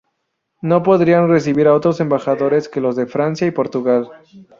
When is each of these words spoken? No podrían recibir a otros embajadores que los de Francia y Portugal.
No 0.63 0.81
podrían 0.81 1.27
recibir 1.29 1.67
a 1.67 1.75
otros 1.75 1.99
embajadores 1.99 2.67
que 2.67 2.81
los 2.81 2.95
de 2.95 3.05
Francia 3.05 3.45
y 3.45 3.51
Portugal. 3.51 4.09